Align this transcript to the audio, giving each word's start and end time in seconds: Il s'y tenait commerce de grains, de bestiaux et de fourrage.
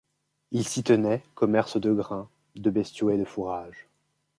Il 0.49 0.67
s'y 0.67 0.81
tenait 0.81 1.23
commerce 1.35 1.79
de 1.79 1.93
grains, 1.93 2.27
de 2.55 2.71
bestiaux 2.71 3.11
et 3.11 3.19
de 3.19 3.23
fourrage. 3.23 3.85